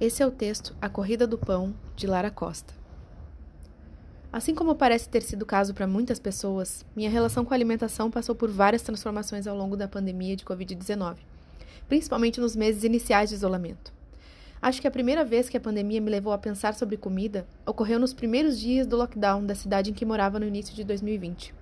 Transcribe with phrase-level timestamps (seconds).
[0.00, 2.72] Esse é o texto A Corrida do Pão, de Lara Costa.
[4.32, 8.10] Assim como parece ter sido o caso para muitas pessoas, minha relação com a alimentação
[8.10, 11.16] passou por várias transformações ao longo da pandemia de Covid-19,
[11.86, 13.92] principalmente nos meses iniciais de isolamento.
[14.62, 17.98] Acho que a primeira vez que a pandemia me levou a pensar sobre comida ocorreu
[17.98, 21.54] nos primeiros dias do lockdown da cidade em que morava no início de 2020.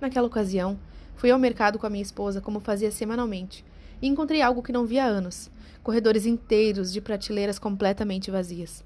[0.00, 0.76] Naquela ocasião,
[1.14, 3.64] fui ao mercado com a minha esposa como fazia semanalmente
[4.02, 5.48] e encontrei algo que não via há anos
[5.82, 8.84] corredores inteiros de prateleiras completamente vazias.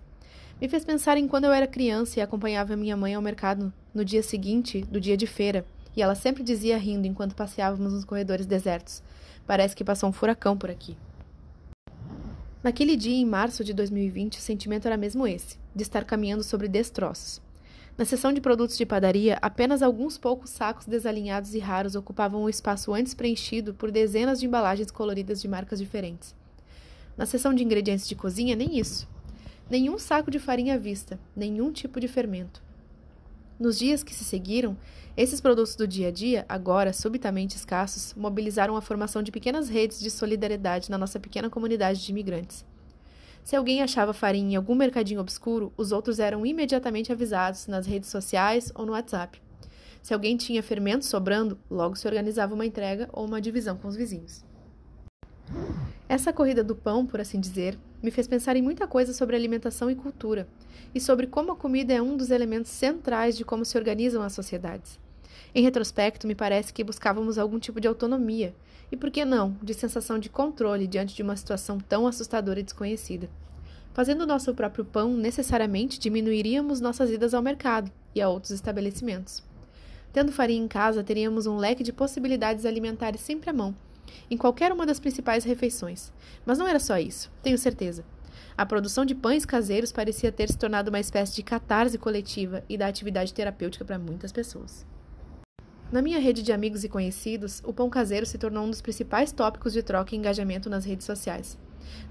[0.60, 4.04] Me fez pensar em quando eu era criança e acompanhava minha mãe ao mercado no
[4.04, 5.66] dia seguinte do dia de feira,
[5.96, 9.02] e ela sempre dizia rindo enquanto passeávamos nos corredores desertos:
[9.46, 10.96] Parece que passou um furacão por aqui.
[12.62, 16.66] Naquele dia, em março de 2020, o sentimento era mesmo esse, de estar caminhando sobre
[16.66, 17.42] destroços.
[17.96, 22.48] Na seção de produtos de padaria, apenas alguns poucos sacos desalinhados e raros ocupavam o
[22.48, 26.34] espaço antes preenchido por dezenas de embalagens coloridas de marcas diferentes.
[27.16, 29.08] Na seção de ingredientes de cozinha, nem isso.
[29.70, 32.62] Nenhum saco de farinha à vista, nenhum tipo de fermento.
[33.58, 34.76] Nos dias que se seguiram,
[35.16, 40.00] esses produtos do dia a dia, agora subitamente escassos, mobilizaram a formação de pequenas redes
[40.00, 42.64] de solidariedade na nossa pequena comunidade de imigrantes.
[43.44, 48.10] Se alguém achava farinha em algum mercadinho obscuro, os outros eram imediatamente avisados nas redes
[48.10, 49.40] sociais ou no WhatsApp.
[50.02, 53.96] Se alguém tinha fermento sobrando, logo se organizava uma entrega ou uma divisão com os
[53.96, 54.44] vizinhos.
[56.06, 59.90] Essa corrida do pão, por assim dizer, me fez pensar em muita coisa sobre alimentação
[59.90, 60.46] e cultura,
[60.94, 64.34] e sobre como a comida é um dos elementos centrais de como se organizam as
[64.34, 65.00] sociedades.
[65.54, 68.54] Em retrospecto, me parece que buscávamos algum tipo de autonomia,
[68.92, 72.64] e por que não, de sensação de controle diante de uma situação tão assustadora e
[72.64, 73.30] desconhecida.
[73.94, 79.42] Fazendo nosso próprio pão, necessariamente diminuiríamos nossas idas ao mercado e a outros estabelecimentos.
[80.12, 83.74] Tendo farinha em casa, teríamos um leque de possibilidades alimentares sempre à mão
[84.30, 86.12] em qualquer uma das principais refeições.
[86.44, 88.04] Mas não era só isso, tenho certeza.
[88.56, 92.78] A produção de pães caseiros parecia ter se tornado uma espécie de catarse coletiva e
[92.78, 94.86] da atividade terapêutica para muitas pessoas.
[95.90, 99.32] Na minha rede de amigos e conhecidos, o pão caseiro se tornou um dos principais
[99.32, 101.58] tópicos de troca e engajamento nas redes sociais.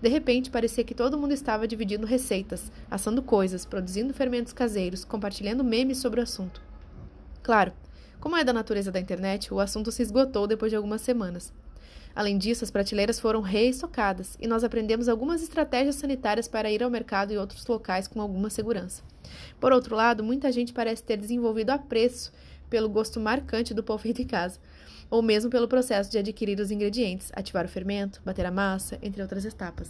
[0.02, 5.64] De repente, parecia que todo mundo estava dividindo receitas, assando coisas, produzindo fermentos caseiros, compartilhando
[5.64, 6.62] memes sobre o assunto.
[7.42, 7.74] Claro,
[8.20, 11.52] como é da natureza da internet, o assunto se esgotou depois de algumas semanas.
[12.16, 16.90] Além disso, as prateleiras foram reestocadas e nós aprendemos algumas estratégias sanitárias para ir ao
[16.90, 19.02] mercado e outros locais com alguma segurança.
[19.60, 22.32] Por outro lado, muita gente parece ter desenvolvido apreço
[22.70, 24.60] pelo gosto marcante do pão feito em casa,
[25.10, 29.22] ou mesmo pelo processo de adquirir os ingredientes, ativar o fermento, bater a massa, entre
[29.22, 29.90] outras etapas.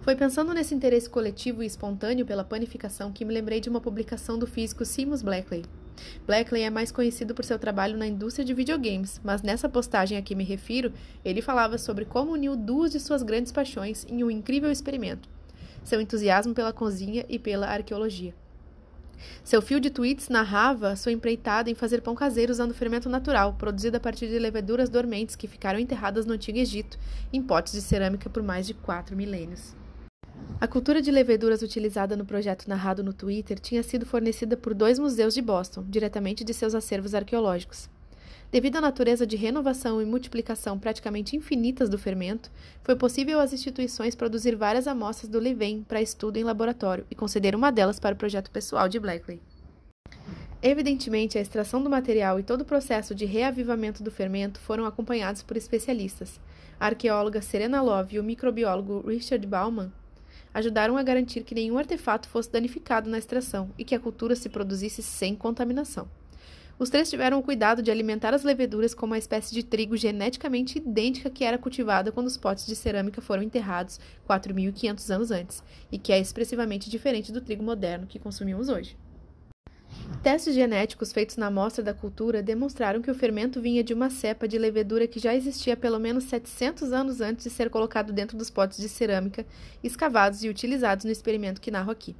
[0.00, 4.38] Foi pensando nesse interesse coletivo e espontâneo pela panificação que me lembrei de uma publicação
[4.38, 5.64] do físico Seamus Blackley.
[6.26, 10.22] Blackley é mais conhecido por seu trabalho na indústria de videogames, mas nessa postagem a
[10.22, 10.92] que me refiro,
[11.24, 15.28] ele falava sobre como uniu duas de suas grandes paixões em um incrível experimento:
[15.84, 18.34] seu entusiasmo pela cozinha e pela arqueologia.
[19.42, 23.96] Seu fio de tweets narrava sua empreitada em fazer pão caseiro usando fermento natural, produzido
[23.96, 26.98] a partir de leveduras dormentes que ficaram enterradas no Antigo Egito,
[27.32, 29.74] em potes de cerâmica por mais de quatro milênios.
[30.58, 34.98] A cultura de leveduras utilizada no projeto narrado no Twitter tinha sido fornecida por dois
[34.98, 37.90] museus de Boston, diretamente de seus acervos arqueológicos.
[38.50, 42.50] Devido à natureza de renovação e multiplicação praticamente infinitas do fermento,
[42.82, 47.54] foi possível às instituições produzir várias amostras do levain para estudo em laboratório e conceder
[47.54, 49.42] uma delas para o projeto pessoal de Blackley.
[50.62, 55.42] Evidentemente, a extração do material e todo o processo de reavivamento do fermento foram acompanhados
[55.42, 56.40] por especialistas.
[56.80, 59.92] A arqueóloga Serena Love e o microbiólogo Richard Bauman
[60.56, 64.48] ajudaram a garantir que nenhum artefato fosse danificado na extração e que a cultura se
[64.48, 66.08] produzisse sem contaminação.
[66.78, 70.78] Os três tiveram o cuidado de alimentar as leveduras com uma espécie de trigo geneticamente
[70.78, 75.62] idêntica que era cultivada quando os potes de cerâmica foram enterrados 4.500 anos antes,
[75.92, 78.96] e que é expressivamente diferente do trigo moderno que consumimos hoje.
[80.26, 84.48] Testes genéticos feitos na amostra da cultura demonstraram que o fermento vinha de uma cepa
[84.48, 88.50] de levedura que já existia pelo menos 700 anos antes de ser colocado dentro dos
[88.50, 89.46] potes de cerâmica
[89.84, 92.16] escavados e utilizados no experimento que narro aqui.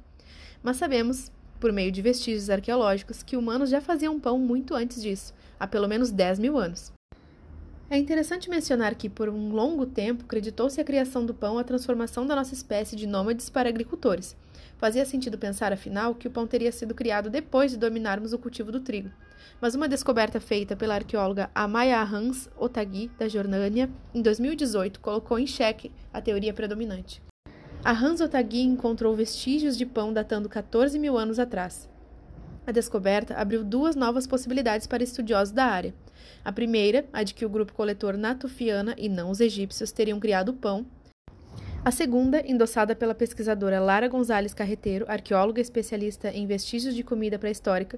[0.63, 1.29] Mas sabemos,
[1.59, 5.89] por meio de vestígios arqueológicos, que humanos já faziam pão muito antes disso, há pelo
[5.89, 6.93] menos 10 mil anos.
[7.89, 12.25] É interessante mencionar que, por um longo tempo, acreditou-se a criação do pão a transformação
[12.25, 14.33] da nossa espécie de nômades para agricultores.
[14.77, 18.71] Fazia sentido pensar, afinal, que o pão teria sido criado depois de dominarmos o cultivo
[18.71, 19.09] do trigo.
[19.59, 25.47] Mas uma descoberta feita pela arqueóloga Amaya Hans Otagi, da Jordânia, em 2018, colocou em
[25.47, 27.23] xeque a teoria predominante.
[27.83, 31.89] A Hans Otagi encontrou vestígios de pão datando 14 mil anos atrás.
[32.67, 35.95] A descoberta abriu duas novas possibilidades para estudiosos da área.
[36.43, 40.49] A primeira, a de que o grupo coletor Natufiana e não os egípcios teriam criado
[40.49, 40.85] o pão.
[41.87, 47.97] A segunda, endossada pela pesquisadora Lara Gonzalez Carreteiro, arqueóloga especialista em vestígios de comida pré-histórica,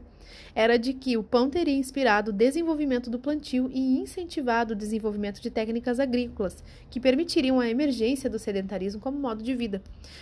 [0.54, 5.42] era de que o pão teria inspirado o desenvolvimento do plantio e incentivado o desenvolvimento
[5.42, 9.82] de técnicas agrícolas que permitiriam a emergência do sedentarismo como modo de vida.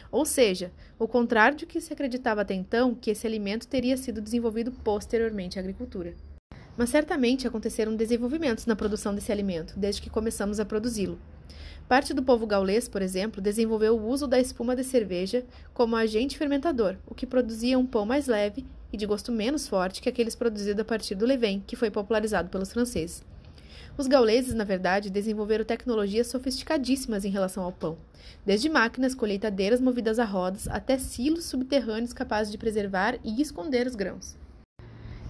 [0.09, 4.21] Ou seja, o contrário do que se acreditava até então, que esse alimento teria sido
[4.21, 6.15] desenvolvido posteriormente à agricultura.
[6.77, 11.19] Mas certamente aconteceram desenvolvimentos na produção desse alimento, desde que começamos a produzi-lo.
[11.87, 16.37] Parte do povo gaulês, por exemplo, desenvolveu o uso da espuma de cerveja como agente
[16.37, 20.35] fermentador, o que produzia um pão mais leve e de gosto menos forte que aqueles
[20.35, 23.23] produzidos a partir do levain, que foi popularizado pelos franceses.
[23.97, 27.97] Os gauleses, na verdade, desenvolveram tecnologias sofisticadíssimas em relação ao pão,
[28.45, 33.95] desde máquinas colheitadeiras movidas a rodas até silos subterrâneos capazes de preservar e esconder os
[33.95, 34.36] grãos.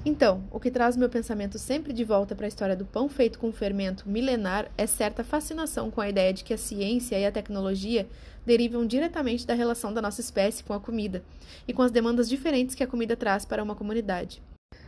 [0.10, 3.38] Então, o que traz meu pensamento sempre de volta para a história do pão feito
[3.38, 7.32] com fermento milenar é certa fascinação com a ideia de que a ciência e a
[7.32, 8.08] tecnologia
[8.46, 11.26] derivam diretamente da relação da nossa espécie com a comida
[11.68, 14.42] e com as demandas diferentes que a comida traz para uma comunidade.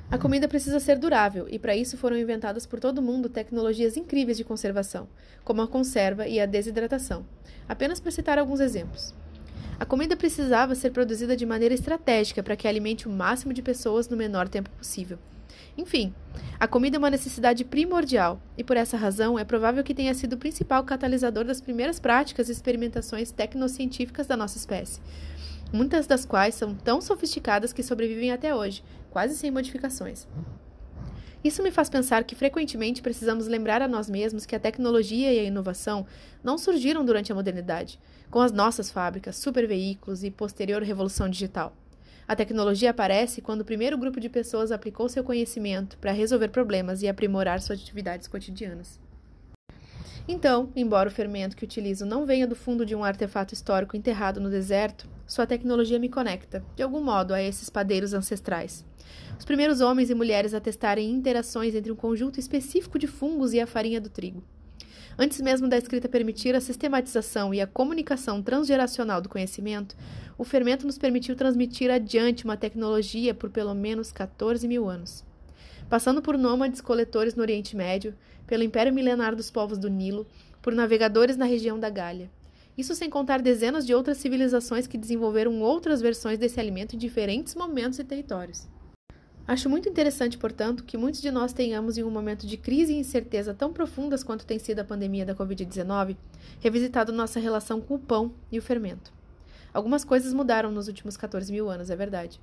[0.09, 4.37] A comida precisa ser durável e, para isso, foram inventadas por todo mundo tecnologias incríveis
[4.37, 5.05] de conservação,
[5.43, 7.25] como a conserva e a desidratação.
[7.67, 9.13] Apenas para citar alguns exemplos.
[9.79, 14.09] A comida precisava ser produzida de maneira estratégica para que alimente o máximo de pessoas
[14.09, 15.17] no menor tempo possível.
[15.77, 16.13] Enfim,
[16.59, 20.33] a comida é uma necessidade primordial e, por essa razão, é provável que tenha sido
[20.33, 24.99] o principal catalisador das primeiras práticas e experimentações tecnocientíficas da nossa espécie,
[25.71, 30.27] muitas das quais são tão sofisticadas que sobrevivem até hoje, quase sem modificações.
[31.41, 35.39] Isso me faz pensar que frequentemente precisamos lembrar a nós mesmos que a tecnologia e
[35.39, 36.05] a inovação
[36.43, 37.97] não surgiram durante a modernidade,
[38.29, 41.73] com as nossas fábricas, superveículos e posterior revolução digital.
[42.27, 47.01] A tecnologia aparece quando o primeiro grupo de pessoas aplicou seu conhecimento para resolver problemas
[47.01, 48.99] e aprimorar suas atividades cotidianas.
[50.27, 54.39] Então, embora o fermento que utilizo não venha do fundo de um artefato histórico enterrado
[54.39, 58.83] no deserto, sua tecnologia me conecta, de algum modo, a esses padeiros ancestrais.
[59.37, 63.59] Os primeiros homens e mulheres a testarem interações entre um conjunto específico de fungos e
[63.59, 64.43] a farinha do trigo.
[65.19, 69.95] Antes mesmo da escrita permitir a sistematização e a comunicação transgeracional do conhecimento,
[70.35, 75.23] o fermento nos permitiu transmitir adiante uma tecnologia por pelo menos 14 mil anos.
[75.87, 78.15] Passando por nômades coletores no Oriente Médio,
[78.47, 80.25] pelo império milenar dos povos do Nilo,
[80.59, 82.31] por navegadores na região da Gália.
[82.77, 87.55] Isso sem contar dezenas de outras civilizações que desenvolveram outras versões desse alimento em diferentes
[87.55, 88.67] momentos e territórios.
[89.49, 92.99] Acho muito interessante, portanto, que muitos de nós tenhamos, em um momento de crise e
[92.99, 96.15] incerteza tão profundas quanto tem sido a pandemia da Covid-19,
[96.59, 99.11] revisitado nossa relação com o pão e o fermento.
[99.73, 102.39] Algumas coisas mudaram nos últimos 14 mil anos, é verdade.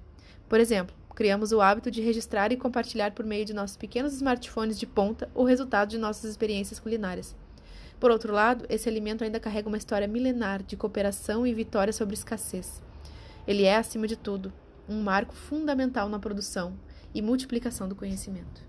[0.49, 4.76] Por exemplo, criamos o hábito de registrar e compartilhar por meio de nossos pequenos smartphones
[4.76, 7.37] de ponta o resultado de nossas experiências culinárias.
[7.99, 12.15] Por outro lado, esse alimento ainda carrega uma história milenar de cooperação e vitória sobre
[12.15, 12.83] escassez.
[13.47, 14.53] Ele é, acima de tudo,
[14.89, 16.77] um marco fundamental na produção,
[17.17, 18.66] e multiplicação do conhecimento.